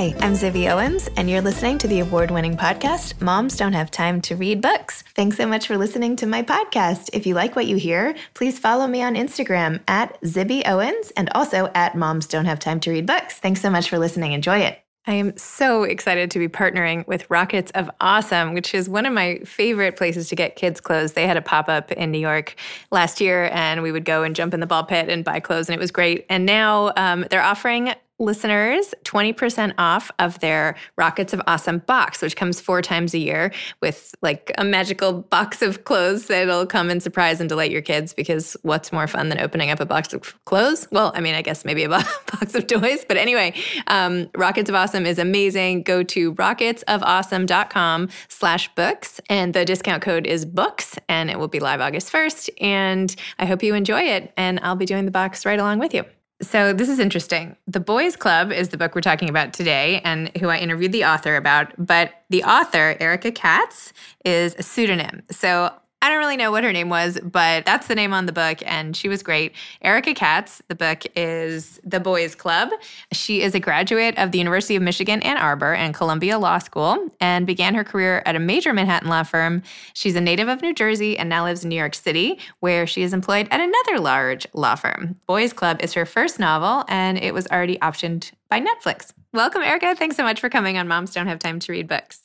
[0.00, 3.90] Hi, I'm Zibby Owens, and you're listening to the award winning podcast, Moms Don't Have
[3.90, 5.04] Time to Read Books.
[5.14, 7.10] Thanks so much for listening to my podcast.
[7.12, 11.28] If you like what you hear, please follow me on Instagram at Zibby Owens and
[11.34, 13.34] also at Moms Don't Have Time to Read Books.
[13.40, 14.32] Thanks so much for listening.
[14.32, 14.80] Enjoy it.
[15.06, 19.12] I am so excited to be partnering with Rockets of Awesome, which is one of
[19.12, 21.12] my favorite places to get kids' clothes.
[21.12, 22.56] They had a pop up in New York
[22.90, 25.68] last year, and we would go and jump in the ball pit and buy clothes,
[25.68, 26.24] and it was great.
[26.30, 32.36] And now um, they're offering listeners 20% off of their Rockets of Awesome box, which
[32.36, 37.02] comes four times a year with like a magical box of clothes that'll come and
[37.02, 40.44] surprise and delight your kids because what's more fun than opening up a box of
[40.44, 40.86] clothes?
[40.92, 43.54] Well, I mean, I guess maybe a box of toys, but anyway,
[43.86, 45.82] um, Rockets of Awesome is amazing.
[45.82, 51.60] Go to rocketsofawesome.com slash books and the discount code is books and it will be
[51.60, 52.50] live August 1st.
[52.60, 55.94] And I hope you enjoy it and I'll be doing the box right along with
[55.94, 56.04] you.
[56.42, 57.54] So this is interesting.
[57.66, 61.04] The Boys Club is the book we're talking about today and who I interviewed the
[61.04, 63.92] author about, but the author, Erica Katz,
[64.24, 65.22] is a pseudonym.
[65.30, 65.70] So
[66.10, 68.58] I don't really know what her name was, but that's the name on the book,
[68.66, 69.52] and she was great.
[69.80, 72.70] Erica Katz, the book is The Boys Club.
[73.12, 77.10] She is a graduate of the University of Michigan Ann Arbor and Columbia Law School
[77.20, 79.62] and began her career at a major Manhattan law firm.
[79.94, 83.02] She's a native of New Jersey and now lives in New York City, where she
[83.02, 85.14] is employed at another large law firm.
[85.28, 89.12] Boys Club is her first novel, and it was already optioned by Netflix.
[89.32, 89.94] Welcome, Erica.
[89.94, 92.22] Thanks so much for coming on Moms Don't Have Time to Read Books.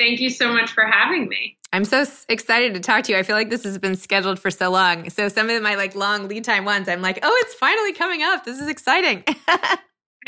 [0.00, 1.56] Thank you so much for having me.
[1.74, 3.18] I'm so excited to talk to you.
[3.18, 5.10] I feel like this has been scheduled for so long.
[5.10, 8.22] So some of my like long lead time ones, I'm like, oh, it's finally coming
[8.22, 8.44] up.
[8.44, 9.24] This is exciting.
[9.48, 9.78] I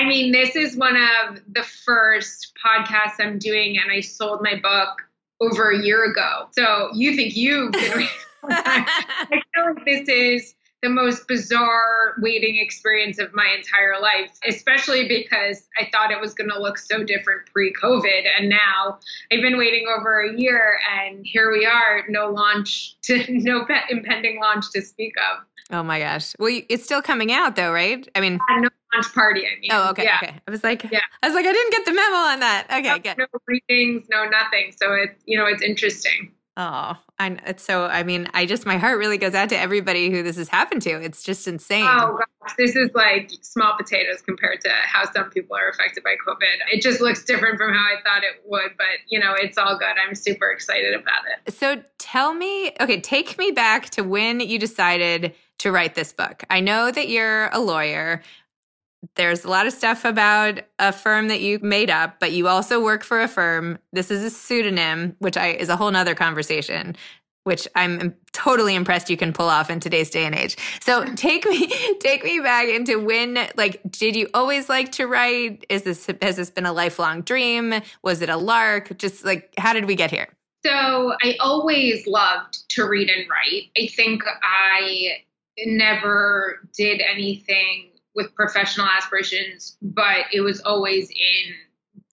[0.00, 5.08] mean, this is one of the first podcasts I'm doing, and I sold my book
[5.40, 6.48] over a year ago.
[6.50, 8.08] So you think you've been.
[8.50, 10.54] I feel like this is
[10.86, 16.32] the most bizarre waiting experience of my entire life, especially because I thought it was
[16.32, 18.22] going to look so different pre COVID.
[18.38, 19.00] And now
[19.32, 24.38] I've been waiting over a year, and here we are, no launch to no impending
[24.38, 25.44] launch to speak of.
[25.72, 26.34] Oh my gosh.
[26.38, 28.08] Well, it's still coming out though, right?
[28.14, 29.40] I mean, uh, no launch party.
[29.40, 30.20] I mean, oh, okay, yeah.
[30.22, 30.40] okay.
[30.46, 31.00] I was like, yeah.
[31.20, 32.66] I was like, I didn't get the memo on that.
[32.70, 33.18] Okay, no, good.
[33.18, 34.72] No readings, no nothing.
[34.80, 36.30] So it's you know it's interesting.
[36.58, 37.84] Oh, I, it's so.
[37.84, 40.80] I mean, I just my heart really goes out to everybody who this has happened
[40.82, 40.90] to.
[41.02, 41.84] It's just insane.
[41.86, 46.14] Oh gosh, this is like small potatoes compared to how some people are affected by
[46.26, 46.72] COVID.
[46.72, 49.78] It just looks different from how I thought it would, but you know, it's all
[49.78, 49.94] good.
[50.02, 51.52] I'm super excited about it.
[51.52, 56.42] So tell me, okay, take me back to when you decided to write this book.
[56.48, 58.22] I know that you're a lawyer.
[59.14, 62.82] There's a lot of stuff about a firm that you made up, but you also
[62.82, 63.78] work for a firm.
[63.92, 66.96] This is a pseudonym, which I is a whole nother conversation,
[67.44, 70.56] which I'm totally impressed you can pull off in today's day and age.
[70.80, 71.68] So take me
[72.00, 75.64] take me back into when like did you always like to write?
[75.68, 77.74] Is this has this been a lifelong dream?
[78.02, 78.96] Was it a lark?
[78.98, 80.28] Just like how did we get here?
[80.64, 83.70] So I always loved to read and write.
[83.78, 85.18] I think I
[85.64, 91.54] never did anything with professional aspirations, but it was always in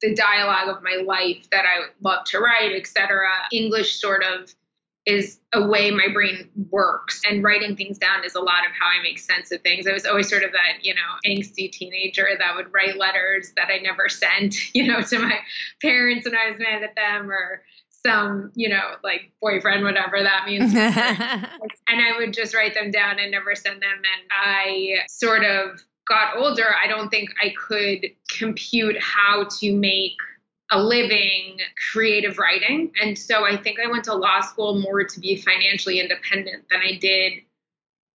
[0.02, 3.26] the dialogue of my life that I love to write, etc.
[3.52, 4.54] English sort of
[5.06, 8.88] is a way my brain works and writing things down is a lot of how
[8.88, 9.86] I make sense of things.
[9.86, 13.68] I was always sort of that, you know, angsty teenager that would write letters that
[13.70, 15.40] I never sent, you know, to my
[15.82, 17.64] parents when I was mad at them or
[18.06, 20.74] some, you know, like boyfriend, whatever that means.
[20.76, 23.98] and I would just write them down and never send them.
[23.98, 30.18] And I sort of got older, I don't think I could compute how to make
[30.72, 31.60] a living
[31.92, 32.92] creative writing.
[33.02, 36.82] And so I think I went to law school more to be financially independent than
[36.82, 37.34] I did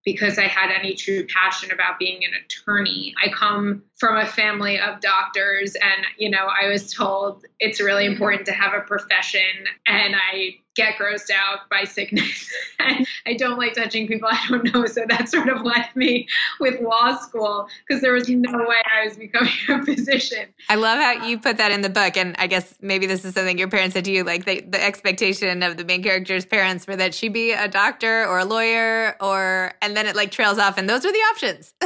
[0.04, 3.14] because I had any true passion about being an attorney.
[3.22, 8.06] I come from a family of doctors, and you know, I was told it's really
[8.06, 9.40] important to have a profession,
[9.86, 12.50] and I get grossed out by sickness.
[12.78, 14.86] and I don't like touching people I don't know.
[14.86, 16.28] So that sort of left me
[16.60, 20.54] with law school because there was no way I was becoming a physician.
[20.68, 22.16] I love how you put that in the book.
[22.16, 24.82] And I guess maybe this is something your parents said to you like the, the
[24.82, 29.16] expectation of the main character's parents were that she be a doctor or a lawyer
[29.20, 30.78] or, and then it like trails off.
[30.78, 31.74] And those are the options.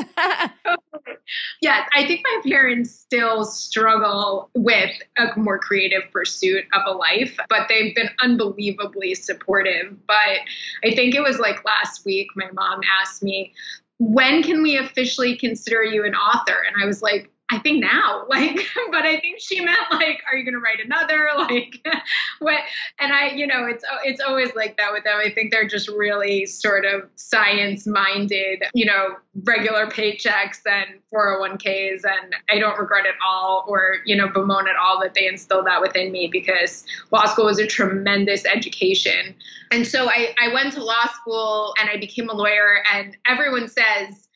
[1.63, 7.37] yes, I think my parents still struggle with a more creative pursuit of a life,
[7.49, 9.97] but they've been unbelievably supportive.
[10.07, 10.41] But
[10.85, 13.53] I think it was like last week, my mom asked me,
[13.99, 16.57] when can we officially consider you an author?
[16.67, 18.59] And I was like, I think now, like,
[18.91, 21.29] but I think she meant like, are you going to write another?
[21.43, 21.85] Like,
[22.39, 22.61] what?
[23.01, 25.19] And I, you know, it's it's always like that with them.
[25.19, 32.03] I think they're just really sort of science minded, you know, regular paychecks and 401ks,
[32.05, 35.67] and I don't regret it all or you know bemoan at all that they instilled
[35.67, 39.35] that within me because law school was a tremendous education.
[39.73, 43.69] And so I I went to law school and I became a lawyer, and everyone
[43.69, 44.29] says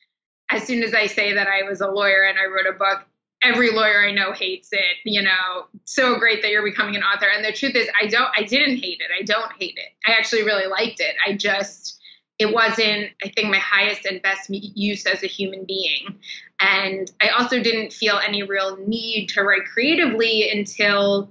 [0.51, 3.07] as soon as I say that I was a lawyer and I wrote a book,
[3.43, 4.97] every lawyer I know hates it.
[5.05, 7.27] You know, so great that you're becoming an author.
[7.27, 9.11] And the truth is, I don't, I didn't hate it.
[9.17, 9.93] I don't hate it.
[10.07, 11.15] I actually really liked it.
[11.27, 12.01] I just,
[12.39, 16.19] it wasn't, I think, my highest and best use as a human being.
[16.61, 21.31] And I also didn't feel any real need to write creatively until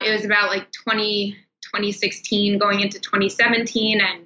[0.00, 4.00] it was about like 20, 2016 going into 2017.
[4.00, 4.25] And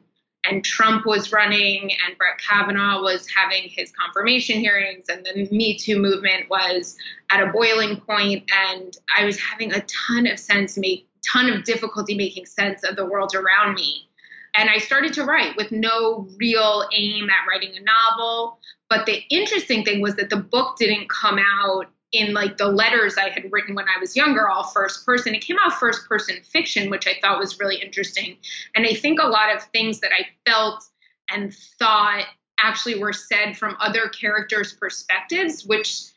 [0.51, 5.79] and Trump was running and Brett Kavanaugh was having his confirmation hearings and the Me
[5.79, 6.97] Too movement was
[7.31, 11.65] at a boiling point and I was having a ton of sense make ton of
[11.65, 14.09] difficulty making sense of the world around me.
[14.57, 18.59] And I started to write with no real aim at writing a novel.
[18.89, 23.17] But the interesting thing was that the book didn't come out in like the letters
[23.17, 25.35] I had written when I was younger, all first person.
[25.35, 28.37] It came out first person fiction, which I thought was really interesting.
[28.75, 30.85] And I think a lot of things that I felt
[31.31, 32.25] and thought
[32.63, 36.11] actually were said from other characters' perspectives, which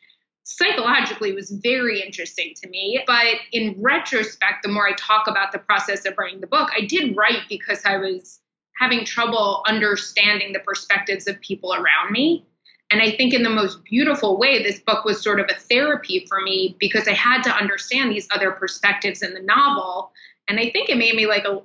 [0.44, 3.01] psychologically was very interesting to me.
[3.07, 6.85] But in retrospect, the more I talk about the process of writing the book, I
[6.85, 8.40] did write because I was
[8.78, 12.45] having trouble understanding the perspectives of people around me.
[12.94, 16.28] And I think in the most beautiful way, this book was sort of a therapy
[16.30, 20.12] for me because I had to understand these other perspectives in the novel.
[20.47, 21.64] And I think it made me like a,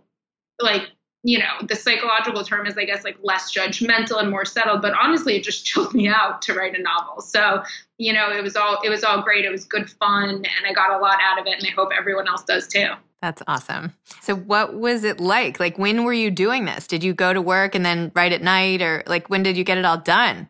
[0.59, 0.89] like,
[1.25, 4.81] you know, the psychological term is, I guess, like less judgmental and more settled.
[4.81, 7.21] But honestly, it just chilled me out to write a novel.
[7.21, 7.63] So,
[7.99, 9.45] you know, it was all, it was all great.
[9.45, 10.31] It was good fun.
[10.31, 11.59] And I got a lot out of it.
[11.59, 12.89] And I hope everyone else does too.
[13.21, 13.93] That's awesome.
[14.23, 15.61] So, what was it like?
[15.61, 16.87] Like, when were you doing this?
[16.87, 19.65] Did you go to work and then write at night, or like, when did you
[19.65, 20.49] get it all done?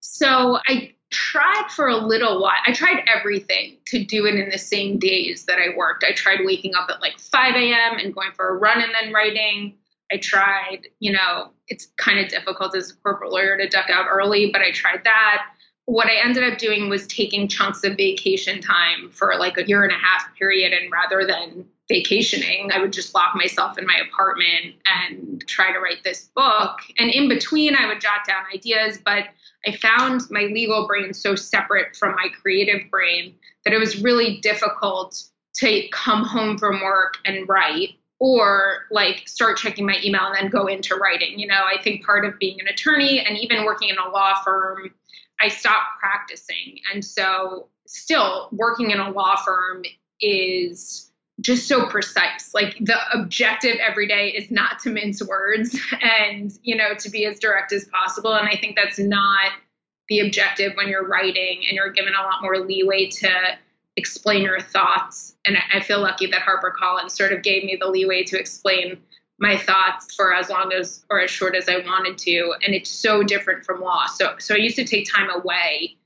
[0.00, 2.60] So I tried for a little while.
[2.66, 6.04] I tried everything to do it in the same days that I worked.
[6.04, 7.98] I tried waking up at like 5 a.m.
[7.98, 9.74] and going for a run and then writing.
[10.12, 14.06] I tried, you know, it's kind of difficult as a corporate lawyer to duck out
[14.10, 15.46] early, but I tried that.
[15.84, 19.84] What I ended up doing was taking chunks of vacation time for like a year
[19.84, 20.72] and a half period.
[20.74, 25.78] And rather than vacationing, I would just lock myself in my apartment and try to
[25.78, 26.80] write this book.
[26.98, 29.24] And in between, I would jot down ideas, but
[29.66, 33.34] I found my legal brain so separate from my creative brain
[33.64, 35.22] that it was really difficult
[35.56, 40.48] to come home from work and write or like start checking my email and then
[40.50, 41.38] go into writing.
[41.38, 44.42] You know, I think part of being an attorney and even working in a law
[44.42, 44.90] firm
[45.40, 46.80] I stopped practicing.
[46.92, 49.82] And so, still working in a law firm
[50.20, 51.07] is
[51.40, 52.52] just so precise.
[52.54, 57.26] Like the objective every day is not to mince words and, you know, to be
[57.26, 58.34] as direct as possible.
[58.34, 59.52] And I think that's not
[60.08, 63.30] the objective when you're writing and you're given a lot more leeway to
[63.96, 65.34] explain your thoughts.
[65.46, 68.98] And I feel lucky that HarperCollins sort of gave me the leeway to explain
[69.38, 72.54] my thoughts for as long as or as short as I wanted to.
[72.64, 74.06] And it's so different from law.
[74.06, 75.96] So so I used to take time away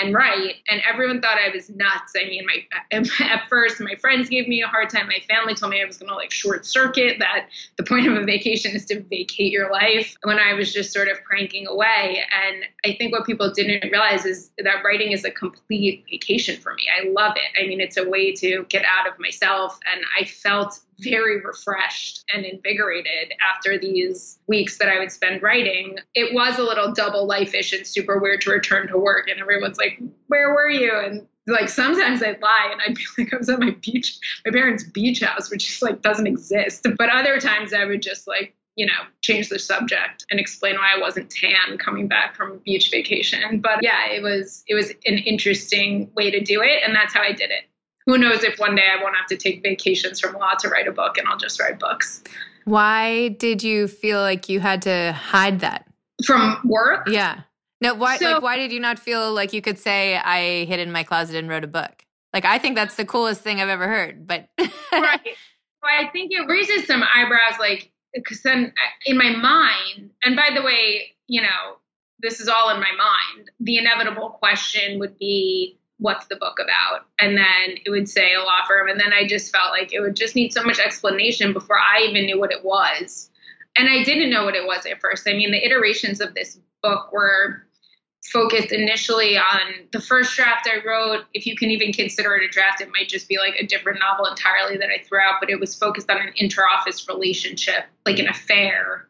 [0.00, 2.12] and write and everyone thought i was nuts.
[2.16, 2.64] I mean my
[3.20, 5.06] at first my friends gave me a hard time.
[5.06, 8.14] My family told me i was going to like short circuit that the point of
[8.14, 12.24] a vacation is to vacate your life when i was just sort of cranking away.
[12.46, 16.74] And i think what people didn't realize is that writing is a complete vacation for
[16.74, 16.84] me.
[17.00, 17.62] I love it.
[17.62, 22.24] I mean it's a way to get out of myself and i felt very refreshed
[22.34, 25.98] and invigorated after these weeks that I would spend writing.
[26.14, 29.78] It was a little double life-ish and super weird to return to work and everyone's
[29.78, 30.92] like, where were you?
[30.92, 34.52] And like sometimes I'd lie and I'd be like, I was at my beach, my
[34.52, 36.86] parents' beach house, which just like doesn't exist.
[36.96, 40.94] But other times I would just like, you know, change the subject and explain why
[40.96, 43.60] I wasn't tan coming back from beach vacation.
[43.60, 47.22] But yeah, it was it was an interesting way to do it, and that's how
[47.22, 47.67] I did it
[48.08, 50.88] who knows if one day I won't have to take vacations from law to write
[50.88, 52.24] a book and I'll just write books.
[52.64, 55.86] Why did you feel like you had to hide that?
[56.24, 57.06] From work?
[57.10, 57.42] Yeah.
[57.82, 60.80] No, why so, like why did you not feel like you could say I hid
[60.80, 62.06] in my closet and wrote a book?
[62.32, 65.20] Like I think that's the coolest thing I've ever heard, but Right.
[65.82, 67.92] Well, I think it raises some eyebrows like
[68.26, 71.76] cuz then uh, in my mind, and by the way, you know,
[72.20, 73.50] this is all in my mind.
[73.60, 77.06] The inevitable question would be what's the book about?
[77.18, 78.88] And then it would say a law firm.
[78.88, 82.06] And then I just felt like it would just need so much explanation before I
[82.08, 83.30] even knew what it was.
[83.76, 85.28] And I didn't know what it was at first.
[85.28, 87.64] I mean, the iterations of this book were
[88.32, 89.60] focused initially on
[89.92, 91.24] the first draft I wrote.
[91.34, 94.00] If you can even consider it a draft, it might just be like a different
[94.00, 98.18] novel entirely that I threw out, but it was focused on an inter-office relationship, like
[98.18, 99.07] an affair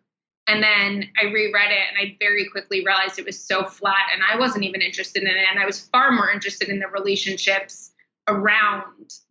[0.48, 4.22] and then I reread it and I very quickly realized it was so flat and
[4.28, 5.36] I wasn't even interested in it.
[5.50, 7.92] And I was far more interested in the relationships
[8.26, 8.82] around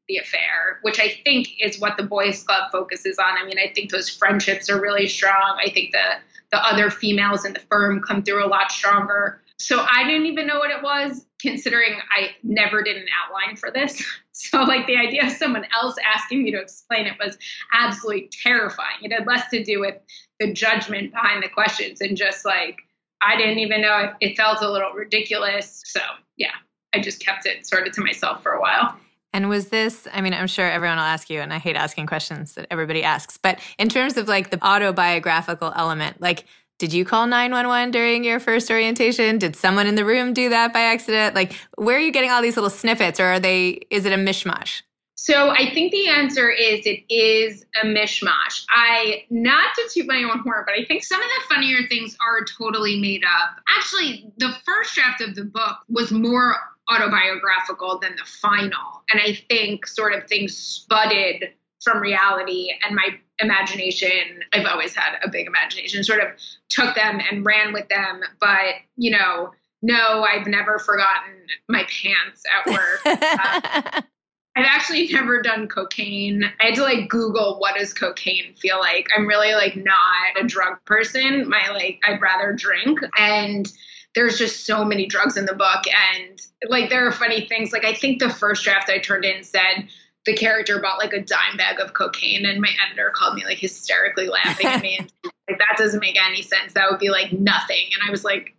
[0.07, 3.37] the affair, which I think is what the boys club focuses on.
[3.37, 5.59] I mean, I think those friendships are really strong.
[5.63, 6.19] I think the
[6.49, 9.41] the other females in the firm come through a lot stronger.
[9.57, 13.69] So I didn't even know what it was, considering I never did an outline for
[13.69, 14.01] this.
[14.39, 17.37] So like the idea of someone else asking me to explain it was
[17.73, 18.97] absolutely terrifying.
[19.01, 19.95] It had less to do with
[20.39, 22.77] the judgment behind the questions and just like
[23.21, 25.81] I didn't even know it, it felt a little ridiculous.
[25.85, 26.01] So
[26.37, 26.51] yeah,
[26.93, 28.95] I just kept it sort of to myself for a while.
[29.33, 32.07] And was this, I mean, I'm sure everyone will ask you, and I hate asking
[32.07, 36.45] questions that everybody asks, but in terms of like the autobiographical element, like,
[36.77, 39.37] did you call 911 during your first orientation?
[39.37, 41.35] Did someone in the room do that by accident?
[41.35, 44.17] Like, where are you getting all these little snippets, or are they, is it a
[44.17, 44.83] mishmash?
[45.15, 48.65] So I think the answer is it is a mishmash.
[48.69, 52.15] I not to toot my own horn, but I think some of the funnier things
[52.21, 53.57] are totally made up.
[53.77, 56.55] Actually, the first draft of the book was more
[56.87, 59.03] autobiographical than the final.
[59.11, 61.49] And I think sort of things spudded
[61.81, 66.29] from reality and my imagination i've always had a big imagination sort of
[66.69, 69.51] took them and ran with them but you know
[69.81, 71.33] no i've never forgotten
[71.69, 74.01] my pants at work uh,
[74.57, 76.43] I've actually never done cocaine.
[76.59, 79.07] I had to like Google what does cocaine feel like.
[79.15, 81.47] I'm really like not a drug person.
[81.47, 83.71] My like I'd rather drink and
[84.15, 87.71] there's just so many drugs in the book and like there are funny things.
[87.71, 89.89] Like I think the first draft I turned in said
[90.27, 93.57] the character bought like a dime bag of cocaine and my editor called me like
[93.57, 95.11] hysterically laughing at me and
[95.49, 96.73] like that doesn't make any sense.
[96.73, 97.85] That would be like nothing.
[97.93, 98.53] And I was like,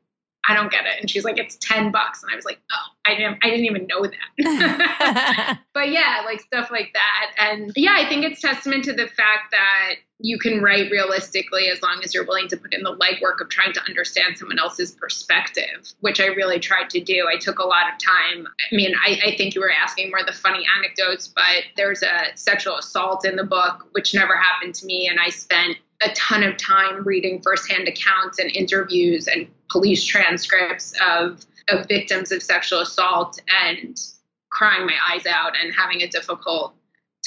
[0.48, 1.00] I don't get it.
[1.00, 2.22] And she's like, it's 10 bucks.
[2.22, 5.58] And I was like, oh, I didn't, I didn't even know that.
[5.74, 7.32] but yeah, like stuff like that.
[7.38, 11.80] And yeah, I think it's testament to the fact that you can write realistically as
[11.80, 14.92] long as you're willing to put in the legwork of trying to understand someone else's
[14.92, 17.26] perspective, which I really tried to do.
[17.32, 18.46] I took a lot of time.
[18.48, 22.36] I mean, I, I think you were asking more the funny anecdotes, but there's a
[22.36, 25.08] sexual assault in the book, which never happened to me.
[25.08, 30.94] And I spent a ton of time reading firsthand accounts and interviews and police transcripts
[31.06, 33.98] of, of victims of sexual assault and
[34.50, 36.75] crying my eyes out and having a difficult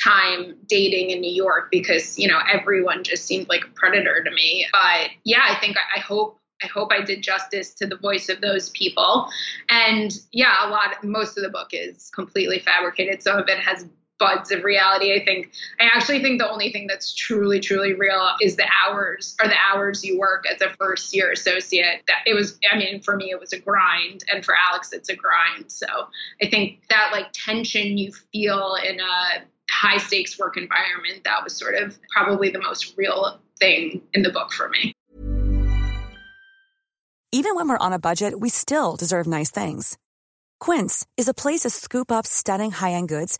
[0.01, 4.31] time dating in New York because, you know, everyone just seemed like a predator to
[4.31, 4.65] me.
[4.71, 8.29] But yeah, I think I, I hope I hope I did justice to the voice
[8.29, 9.27] of those people.
[9.69, 13.23] And yeah, a lot most of the book is completely fabricated.
[13.23, 13.87] Some of it has
[14.21, 15.13] buds of reality.
[15.19, 19.35] I think I actually think the only thing that's truly, truly real is the hours
[19.41, 22.03] or the hours you work as a first year associate.
[22.05, 25.09] That it was, I mean, for me, it was a grind, and for Alex, it's
[25.09, 25.71] a grind.
[25.71, 25.87] So
[26.41, 31.57] I think that like tension you feel in a high stakes work environment, that was
[31.57, 34.93] sort of probably the most real thing in the book for me.
[37.31, 39.97] Even when we're on a budget, we still deserve nice things.
[40.59, 43.39] Quince is a place to scoop up stunning high end goods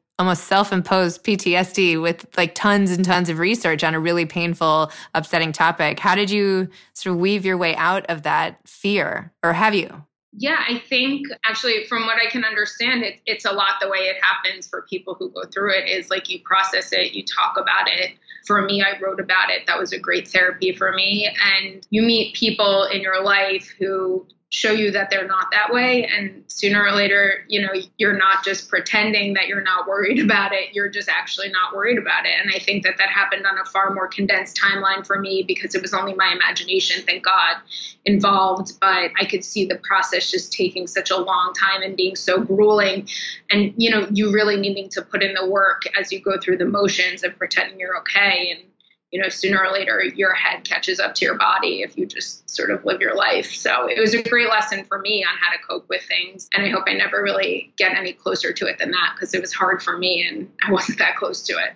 [0.21, 5.51] almost self-imposed PTSD with like tons and tons of research on a really painful, upsetting
[5.51, 5.97] topic?
[5.97, 10.05] How did you sort of weave your way out of that fear, or have you?
[10.33, 13.97] Yeah, I think actually, from what I can understand, it, it's a lot the way
[13.97, 17.57] it happens for people who go through it is like you process it, you talk
[17.57, 18.11] about it.
[18.45, 19.65] For me, I wrote about it.
[19.65, 21.35] That was a great therapy for me.
[21.57, 26.05] And you meet people in your life who show you that they're not that way.
[26.05, 30.51] And sooner or later you know you're not just pretending that you're not worried about
[30.53, 30.73] it.
[30.73, 32.33] You're just actually not worried about it.
[32.39, 35.73] And i think that that happened on a far more condensed timeline for me because
[35.73, 37.57] it was only my imagination thank god
[38.05, 38.73] involved.
[38.79, 42.41] But i could see the process just taking such a long time and being so
[42.41, 43.07] grueling.
[43.49, 46.57] And you know you really needing to put in the work as you go through
[46.57, 48.51] the motions of pretending you're okay.
[48.51, 48.70] And
[49.11, 52.49] you know, sooner or later your head catches up to your body if you just
[52.49, 53.53] sort of live your life.
[53.53, 56.49] So it was a great lesson for me on how to cope with things.
[56.53, 59.41] And I hope I never really get any closer to it than that because it
[59.41, 61.73] was hard for me and I wasn't that close to it.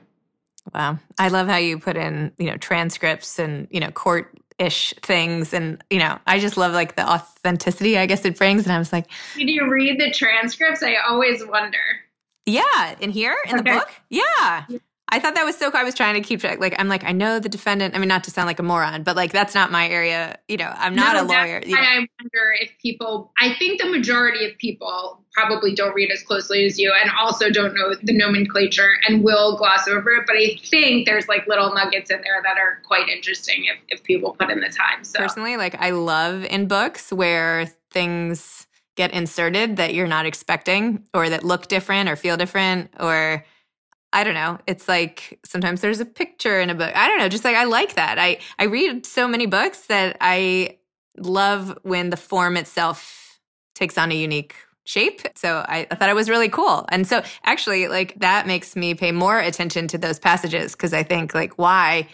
[0.73, 0.97] Wow.
[1.19, 5.53] I love how you put in, you know, transcripts and, you know, court ish things.
[5.53, 8.63] And, you know, I just love like the authenticity I guess it brings.
[8.63, 10.81] And I was like, Did you read the transcripts?
[10.81, 11.77] I always wonder.
[12.45, 13.71] Yeah, in here in okay.
[13.71, 13.89] the book.
[14.09, 14.65] Yeah.
[15.09, 15.79] I thought that was so cool.
[15.79, 16.59] I was trying to keep track.
[16.59, 17.95] Like, I'm like, I know the defendant.
[17.95, 20.39] I mean, not to sound like a moron, but like, that's not my area.
[20.47, 21.61] You know, I'm not no, a lawyer.
[21.63, 21.81] You know?
[21.81, 26.65] I wonder if people, I think the majority of people probably don't read as closely
[26.65, 30.23] as you and also don't know the nomenclature and will gloss over it.
[30.25, 34.03] But I think there's like little nuggets in there that are quite interesting if, if
[34.03, 35.03] people put in the time.
[35.03, 38.65] So personally, like, I love in books where things
[38.95, 43.45] get inserted that you're not expecting or that look different or feel different or,
[44.15, 44.59] I don't know.
[44.65, 46.95] It's like sometimes there's a picture in a book.
[46.95, 47.27] I don't know.
[47.27, 48.17] Just like I like that.
[48.17, 50.77] I I read so many books that I
[51.17, 53.41] love when the form itself
[53.73, 55.21] takes on a unique shape.
[55.35, 56.85] So I, I thought it was really cool.
[56.87, 61.03] And so actually like that makes me pay more attention to those passages because I
[61.03, 62.07] think like why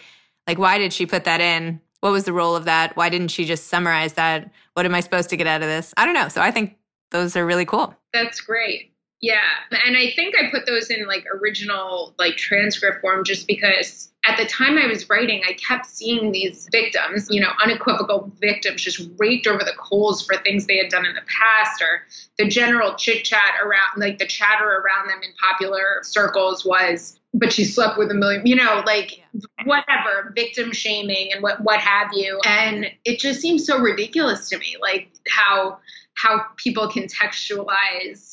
[0.48, 1.80] like why did she put that in?
[2.00, 2.96] What was the role of that?
[2.96, 4.50] Why didn't she just summarize that?
[4.74, 5.94] What am I supposed to get out of this?
[5.96, 6.26] I don't know.
[6.26, 6.76] So I think
[7.12, 7.94] those are really cool.
[8.12, 8.91] That's great.
[9.22, 9.38] Yeah.
[9.86, 14.36] And I think I put those in like original like transcript form just because at
[14.36, 19.08] the time I was writing, I kept seeing these victims, you know, unequivocal victims just
[19.18, 22.02] raked over the coals for things they had done in the past or
[22.36, 27.50] the general chit chat around like the chatter around them in popular circles was but
[27.50, 29.22] she slept with a million, you know, like
[29.64, 32.38] whatever, victim shaming and what what have you.
[32.44, 35.78] And it just seems so ridiculous to me, like how
[36.14, 38.31] how people contextualize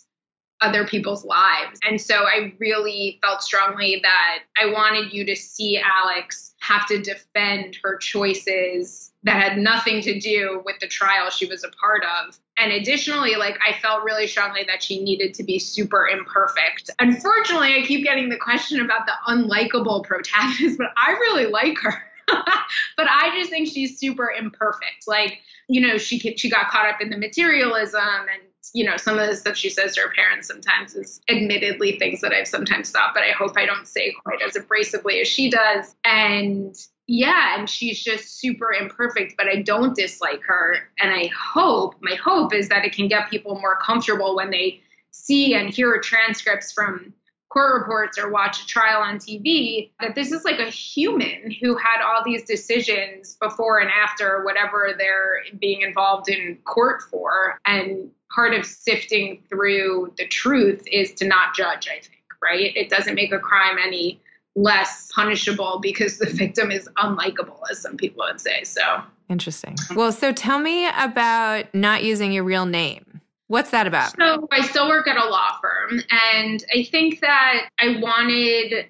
[0.62, 1.80] other people's lives.
[1.84, 7.02] And so I really felt strongly that I wanted you to see Alex have to
[7.02, 12.04] defend her choices that had nothing to do with the trial she was a part
[12.04, 12.38] of.
[12.58, 16.89] And additionally, like I felt really strongly that she needed to be super imperfect.
[17.00, 22.04] Unfortunately, I keep getting the question about the unlikable protagonist, but I really like her.
[22.28, 25.08] but I just think she's super imperfect.
[25.08, 28.41] Like, you know, she she got caught up in the materialism and
[28.73, 32.21] you know, some of the stuff she says to her parents sometimes is admittedly things
[32.21, 35.49] that I've sometimes thought, but I hope I don't say quite as abrasively as she
[35.49, 35.95] does.
[36.05, 36.75] And
[37.08, 40.75] yeah, and she's just super imperfect, but I don't dislike her.
[40.99, 44.82] And I hope, my hope is that it can get people more comfortable when they
[45.12, 47.13] see and hear transcripts from
[47.49, 51.75] court reports or watch a trial on TV that this is like a human who
[51.75, 57.59] had all these decisions before and after whatever they're being involved in court for.
[57.65, 62.75] And part of sifting through the truth is to not judge, I think, right?
[62.75, 64.21] It doesn't make a crime any
[64.55, 68.63] less punishable because the victim is unlikable, as some people would say.
[68.63, 69.75] So interesting.
[69.95, 73.09] Well, so tell me about not using your real name.
[73.49, 74.15] What's that about?
[74.15, 78.85] So I still work at a law firm, and I think that I wanted,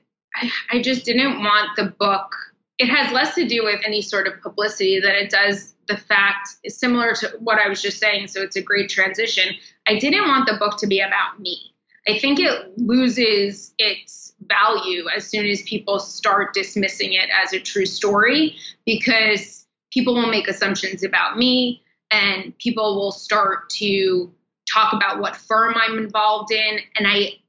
[0.69, 2.35] I, just didn't want the book.
[2.77, 6.49] It has less to do with any sort of publicity than it does the fact
[6.67, 9.55] similar to what I was just saying, so it's a great transition.
[9.87, 11.73] I didn't want the book to be about me.
[12.05, 17.61] I think it loses its value as soon as people start dismissing it as a
[17.61, 24.29] true story because people will make assumptions about me and people will start to
[24.71, 27.39] talk about what firm I'm involved in and I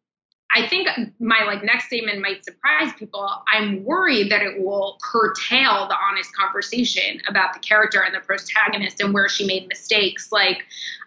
[0.52, 0.88] I think
[1.20, 3.30] my like next statement might surprise people.
[3.52, 9.00] I'm worried that it will curtail the honest conversation about the character and the protagonist
[9.00, 10.32] and where she made mistakes.
[10.32, 10.64] Like,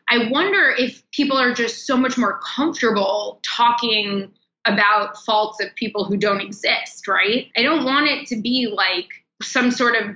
[0.10, 4.32] I wonder if people are just so much more comfortable talking
[4.66, 7.52] about faults of people who don't exist, right?
[7.58, 9.10] I don't want it to be like
[9.42, 10.16] some sort of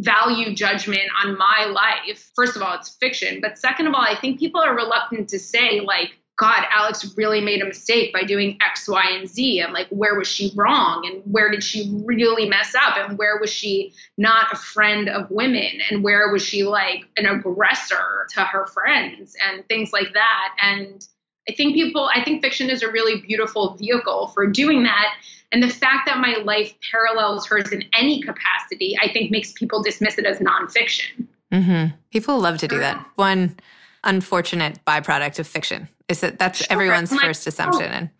[0.00, 2.30] value judgment on my life.
[2.34, 3.40] First of all, it's fiction.
[3.40, 7.40] But second of all, I think people are reluctant to say, like, God, Alex really
[7.40, 9.60] made a mistake by doing X, Y, and Z.
[9.60, 11.10] And like, where was she wrong?
[11.10, 12.98] And where did she really mess up?
[12.98, 15.80] And where was she not a friend of women?
[15.90, 20.54] And where was she like an aggressor to her friends and things like that?
[20.60, 21.06] And
[21.48, 25.14] I think people, I think fiction is a really beautiful vehicle for doing that.
[25.56, 29.82] And the fact that my life parallels hers in any capacity, I think makes people
[29.82, 31.26] dismiss it as nonfiction.
[31.50, 31.96] Mm-hmm.
[32.10, 33.02] People love to do that.
[33.14, 33.56] One
[34.04, 36.66] unfortunate byproduct of fiction is that that's sure.
[36.68, 37.84] everyone's like, first assumption.
[37.84, 38.10] And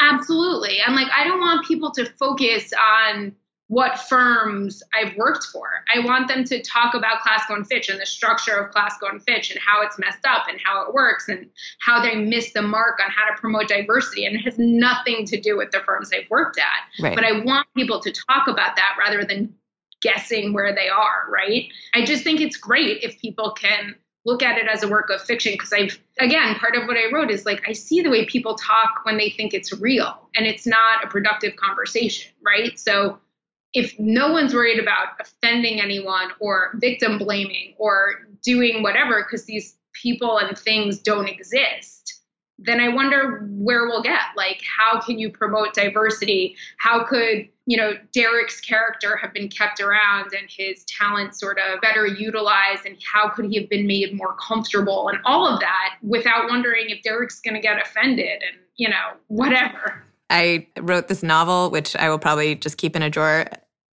[0.00, 3.36] absolutely, I'm like, I don't want people to focus on
[3.68, 5.84] what firms I've worked for.
[5.94, 9.22] I want them to talk about Klasko and Fitch and the structure of Klasko and
[9.22, 11.48] Fitch and how it's messed up and how it works and
[11.80, 14.26] how they missed the mark on how to promote diversity.
[14.26, 17.02] And it has nothing to do with the firms they've worked at.
[17.02, 17.14] Right.
[17.14, 19.54] But I want people to talk about that rather than
[20.02, 21.66] guessing where they are, right?
[21.94, 23.94] I just think it's great if people can
[24.26, 27.12] look at it as a work of fiction because I've again part of what I
[27.12, 30.46] wrote is like I see the way people talk when they think it's real and
[30.46, 32.78] it's not a productive conversation, right?
[32.78, 33.18] So
[33.74, 39.76] if no one's worried about offending anyone or victim blaming or doing whatever because these
[39.92, 42.20] people and things don't exist,
[42.58, 44.20] then I wonder where we'll get.
[44.36, 46.56] Like, how can you promote diversity?
[46.78, 51.80] How could, you know, Derek's character have been kept around and his talent sort of
[51.80, 52.86] better utilized?
[52.86, 56.90] And how could he have been made more comfortable and all of that without wondering
[56.90, 60.04] if Derek's going to get offended and, you know, whatever.
[60.30, 63.46] I wrote this novel, which I will probably just keep in a drawer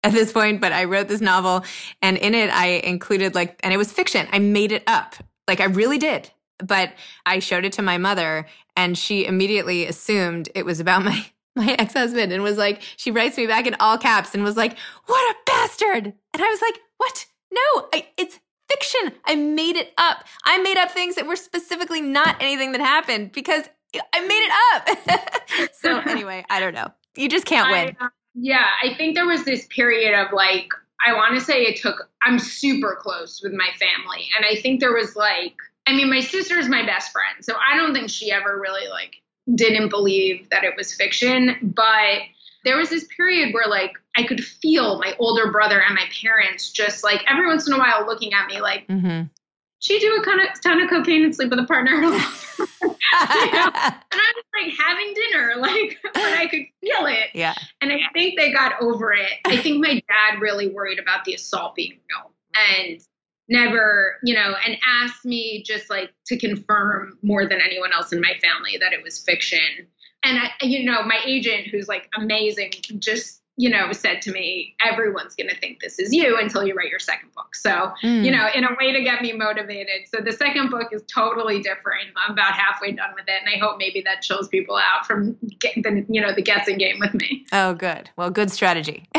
[0.03, 1.63] at this point, but I wrote this novel
[2.01, 4.27] and in it I included like, and it was fiction.
[4.31, 5.15] I made it up.
[5.47, 6.31] Like I really did.
[6.63, 6.93] But
[7.25, 11.75] I showed it to my mother and she immediately assumed it was about my my
[11.77, 15.35] ex-husband and was like she writes me back in all caps and was like, "What
[15.35, 17.25] a bastard." And I was like, "What?
[17.51, 19.13] No, I, it's fiction.
[19.25, 20.23] I made it up.
[20.45, 23.65] I made up things that were specifically not anything that happened because
[24.13, 26.87] I made it up." so anyway, I don't know.
[27.15, 27.97] You just can't win.
[27.99, 30.69] I, uh, yeah, I think there was this period of like
[31.05, 34.29] I want to say it took, I'm super close with my family.
[34.35, 35.55] And I think there was like,
[35.87, 37.43] I mean, my sister is my best friend.
[37.43, 39.15] So I don't think she ever really like
[39.55, 41.73] didn't believe that it was fiction.
[41.75, 42.21] But
[42.63, 46.71] there was this period where like I could feel my older brother and my parents
[46.71, 49.23] just like every once in a while looking at me like, mm-hmm.
[49.79, 51.99] she do a ton of, ton of cocaine and sleep with a partner.
[52.81, 52.91] know?
[52.93, 57.29] And I was like having dinner, like when I could feel it.
[57.33, 57.53] Yeah.
[57.81, 59.31] And I think they got over it.
[59.45, 63.01] I think my dad really worried about the assault being real and
[63.49, 68.21] never, you know, and asked me just like to confirm more than anyone else in
[68.21, 69.87] my family that it was fiction
[70.23, 74.75] and I, you know, my agent, who's like amazing, just you know, said to me,
[74.83, 77.53] everyone's going to think this is you until you write your second book.
[77.53, 78.23] So, mm.
[78.23, 80.07] you know, in a way to get me motivated.
[80.13, 82.07] So the second book is totally different.
[82.15, 83.41] I'm about halfway done with it.
[83.41, 86.77] And I hope maybe that chills people out from getting the, you know, the guessing
[86.77, 87.45] game with me.
[87.51, 88.09] Oh, good.
[88.15, 89.07] Well, good strategy.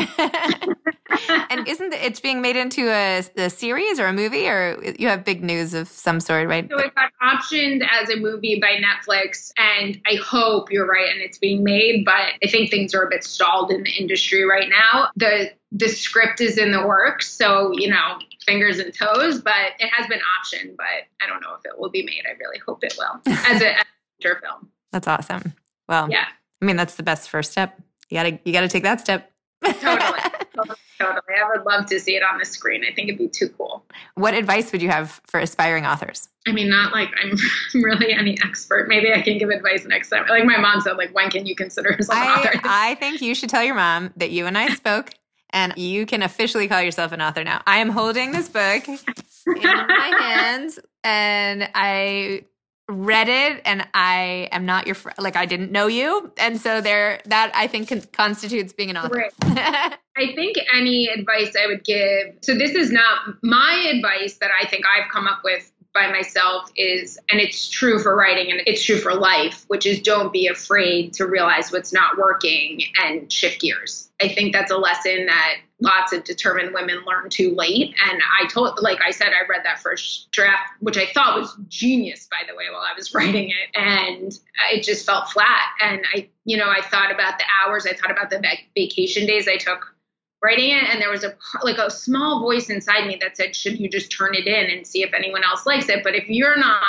[1.49, 5.23] and isn't it's being made into a, a, series or a movie or you have
[5.23, 6.67] big news of some sort, right?
[6.69, 11.21] So it got optioned as a movie by Netflix and I hope you're right and
[11.21, 14.69] it's being made, but I think things are a bit stalled in the industry right
[14.69, 15.09] now.
[15.15, 19.89] The the script is in the works, so you know, fingers and toes, but it
[19.89, 20.85] has been optioned, but
[21.21, 22.23] I don't know if it will be made.
[22.27, 23.85] I really hope it will as a, as a
[24.17, 24.69] feature film.
[24.91, 25.53] That's awesome.
[25.87, 26.27] Well, yeah.
[26.61, 27.79] I mean, that's the best first step.
[28.09, 29.31] You gotta you gotta take that step.
[29.63, 30.19] totally.
[30.55, 30.75] totally.
[31.05, 32.83] I would love to see it on the screen.
[32.83, 33.85] I think it'd be too cool.
[34.15, 36.29] What advice would you have for aspiring authors?
[36.47, 37.37] I mean, not like I'm
[37.81, 38.87] really any expert.
[38.87, 40.25] Maybe I can give advice next time.
[40.27, 42.61] Like my mom said, like when can you consider yourself an author?
[42.63, 45.11] I think you should tell your mom that you and I spoke
[45.51, 47.61] and you can officially call yourself an author now.
[47.65, 48.97] I am holding this book in
[49.45, 52.45] my hands and I
[52.89, 55.17] read it and I am not your friend.
[55.19, 56.31] Like I didn't know you.
[56.37, 59.29] And so there, that I think con- constitutes being an author.
[59.41, 59.97] Right.
[60.15, 64.67] I think any advice I would give, so this is not my advice that I
[64.67, 68.83] think I've come up with by myself is, and it's true for writing and it's
[68.83, 73.61] true for life, which is don't be afraid to realize what's not working and shift
[73.61, 74.09] gears.
[74.21, 77.93] I think that's a lesson that lots of determined women learn too late.
[78.09, 81.55] And I told, like I said, I read that first draft, which I thought was
[81.67, 83.79] genius, by the way, while I was writing it.
[83.79, 84.39] And
[84.71, 85.69] it just felt flat.
[85.81, 88.41] And I, you know, I thought about the hours, I thought about the
[88.75, 89.93] vacation days I took
[90.41, 93.79] writing it and there was a like a small voice inside me that said should
[93.79, 96.57] you just turn it in and see if anyone else likes it but if you're
[96.57, 96.83] not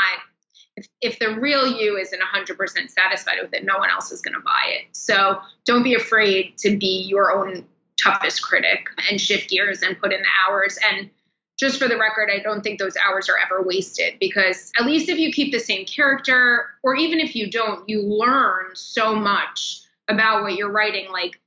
[0.76, 2.58] if, if the real you isn't 100%
[2.90, 6.58] satisfied with it no one else is going to buy it so don't be afraid
[6.58, 7.64] to be your own
[7.96, 11.10] toughest critic and shift gears and put in the hours and
[11.56, 15.08] just for the record, I don't think those hours are ever wasted because at least
[15.08, 19.82] if you keep the same character, or even if you don't, you learn so much
[20.08, 21.10] about what you're writing.
[21.12, 21.40] Like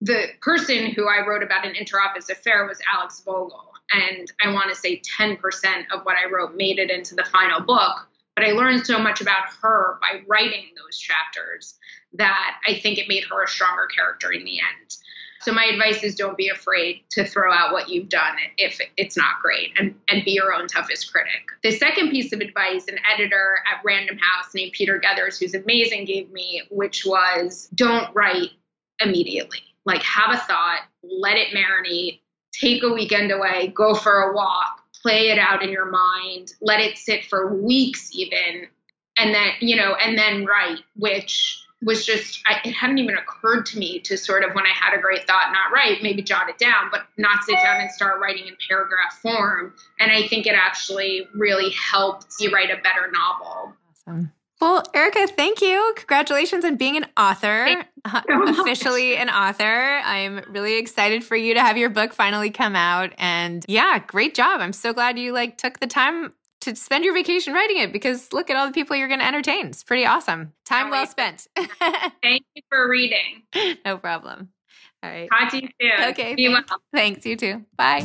[0.00, 3.72] the person who I wrote about an interoffice affair was Alex Vogel.
[3.90, 5.36] And I want to say 10%
[5.92, 8.06] of what I wrote made it into the final book.
[8.36, 11.74] But I learned so much about her by writing those chapters
[12.12, 14.96] that I think it made her a stronger character in the end.
[15.40, 19.16] So my advice is don't be afraid to throw out what you've done if it's
[19.16, 21.48] not great and, and be your own toughest critic.
[21.62, 26.04] The second piece of advice an editor at Random House named Peter Gethers, who's amazing,
[26.04, 28.50] gave me, which was don't write
[29.00, 32.20] immediately like have a thought, let it marinate,
[32.52, 36.80] take a weekend away, go for a walk, play it out in your mind, let
[36.80, 38.66] it sit for weeks even,
[39.18, 43.64] and then, you know, and then write, which was just, I, it hadn't even occurred
[43.66, 46.48] to me to sort of, when I had a great thought, not write, maybe jot
[46.48, 49.74] it down, but not sit down and start writing in paragraph form.
[49.98, 53.74] And I think it actually really helped you write a better novel.
[53.90, 54.32] Awesome.
[54.60, 55.94] Well, Erica, thank you.
[55.96, 60.02] Congratulations on being an author, uh, officially an author.
[60.04, 63.14] I'm really excited for you to have your book finally come out.
[63.16, 64.60] And yeah, great job.
[64.60, 68.32] I'm so glad you like took the time to spend your vacation writing it because
[68.32, 69.66] look at all the people you're going to entertain.
[69.66, 70.52] It's pretty awesome.
[70.64, 71.46] Time well spent.
[71.56, 73.42] Thank you for reading.
[73.84, 74.50] No problem.
[75.02, 75.28] All right.
[75.30, 76.10] Talk to you soon.
[76.10, 76.34] Okay.
[76.34, 76.70] Be thanks.
[76.70, 76.80] well.
[76.92, 77.26] Thanks.
[77.26, 77.64] You too.
[77.76, 78.04] Bye.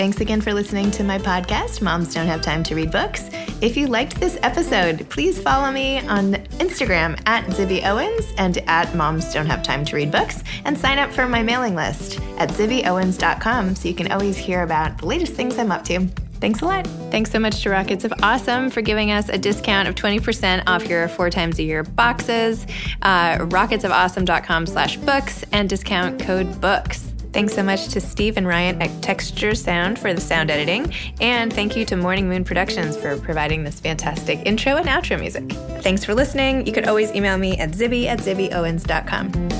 [0.00, 3.28] Thanks again for listening to my podcast, Moms Don't Have Time to Read Books.
[3.60, 8.94] If you liked this episode, please follow me on Instagram at Zibby Owens and at
[8.94, 12.48] Moms Don't Have Time to Read Books and sign up for my mailing list at
[12.48, 16.08] zibbyowens.com so you can always hear about the latest things I'm up to.
[16.40, 16.86] Thanks a lot.
[17.10, 20.88] Thanks so much to Rockets of Awesome for giving us a discount of 20% off
[20.88, 22.66] your four times a year boxes.
[23.02, 27.10] Uh, rocketsofawesome.com slash books and discount code books.
[27.32, 30.92] Thanks so much to Steve and Ryan at Texture Sound for the sound editing.
[31.20, 35.52] And thank you to Morning Moon Productions for providing this fantastic intro and outro music.
[35.82, 36.66] Thanks for listening.
[36.66, 39.59] You could always email me at zibby at zibbyowens.com.